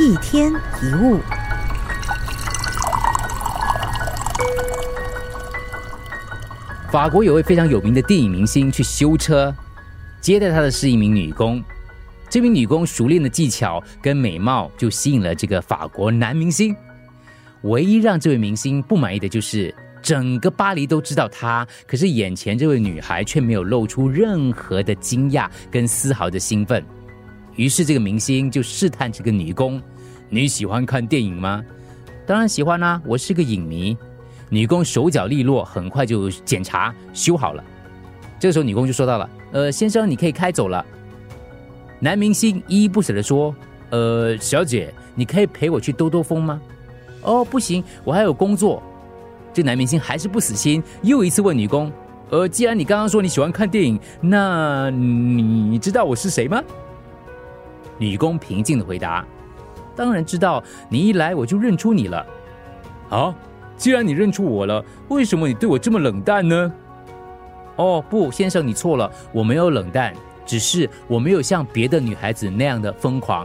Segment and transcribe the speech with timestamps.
[0.00, 1.20] 一天一物。
[6.90, 9.54] 法国有位非常有名的电影明星去修车，
[10.20, 11.62] 接待他的是一名女工。
[12.28, 16.74] 这名女工熟练的技巧跟美貌就吸引了这个法国男明星。
[17.62, 19.72] 唯一让这位明星不满意的就是
[20.02, 26.84] 整个巴黎都知道他，可是眼前这位女孩却没有露出任何的惊讶跟丝毫的兴奋。
[27.56, 29.80] 于是这个明星就试探这个女工
[30.28, 31.64] ：“你喜欢看电影吗
[32.26, 33.96] ？”“当然喜欢啦，我是个影迷。”
[34.50, 37.64] 女工手脚利落，很快就检查修好了。
[38.38, 40.84] 这个时候，女工就说到了：“呃，先生，你可以开走了。”
[41.98, 43.54] 男明星依依不舍的说
[43.90, 46.60] ：“呃，小姐，你可以陪我去兜兜风吗
[47.22, 48.82] ？”“哦，不行，我还有工作。”
[49.52, 51.90] 这男明星还是不死心，又一次问女工
[52.30, 56.62] ：“呃，既然你刚刚说你喜欢看电影，那你知道我是谁吗？”
[57.98, 59.24] 女工平静的回答
[59.94, 62.24] ：“当然知道，你一来我就认出你了。”
[63.08, 63.34] 好。
[63.76, 66.72] 既然你认出我了，为什么你对我这么冷淡呢？
[67.74, 70.14] 哦，不，先生，你错了，我没有冷淡，
[70.46, 73.44] 只是我没有像别的女孩子那样的疯狂。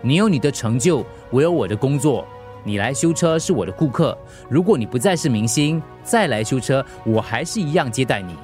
[0.00, 2.24] 你有你的成就，我有我的工作。
[2.62, 4.16] 你来修车是我的顾客，
[4.48, 8.36] 如果你不再是明星，再来修车，我还是一样接待你。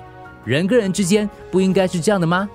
[0.45, 2.51] 人跟人之间不应该是这样的吗？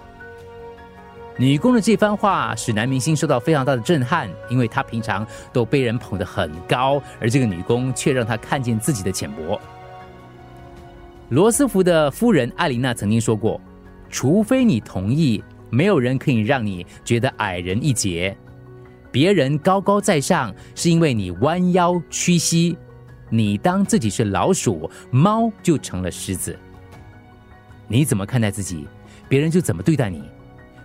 [1.39, 9.57] 女工的这番话使男明星受到非常大的震撼，因为他平常都被人捧得很高，而这个女工却让他看见自己的浅薄。
[11.29, 13.59] 罗斯福的夫人艾琳娜曾经说过
[14.11, 18.35] ：“除非你同意，没有人可以让你觉得矮人一截。
[19.09, 22.75] 别人高高在上，是因为你弯腰屈膝；
[23.29, 26.59] 你当自己是老鼠，猫就成了狮子。
[27.87, 28.85] 你怎么看待自己，
[29.29, 30.21] 别人就怎么对待你。”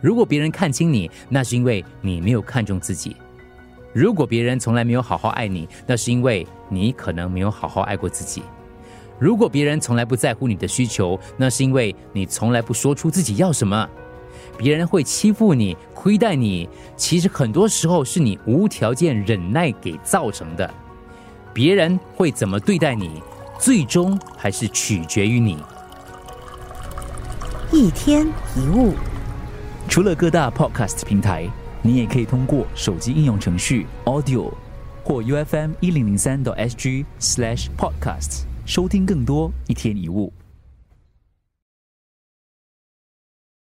[0.05, 3.17] 如果别人看清你，那是因为你没有看重自己；
[3.95, 8.43] 如果别人从来没有好好爱你，那是因为你可能没有好好爱过自己；
[9.19, 13.89] 如果别人从来不在乎你的需求，那是因为你从来不说出自己要什么。
[14.59, 20.71] 别人会欺负你、亏待你，其实很多时候是你无条件忍耐给造成的。
[21.55, 23.23] 别人会怎么对待你，
[23.59, 25.57] 最终还是取决于你。
[27.73, 28.93] 一天一物。
[29.89, 31.49] 除了各大 Podcast 平台，
[31.83, 34.53] 你也可以通过手机应用程序 Audio
[35.05, 40.33] 或 UFM 一零零三 SG Slash podcast 收听更多一天一物。